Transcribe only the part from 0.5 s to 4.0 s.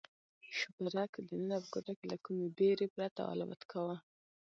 شوپرک دننه په کوټه کې له کومې بېرې پرته الوت کاوه.